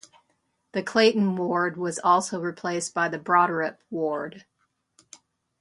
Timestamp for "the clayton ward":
0.71-1.77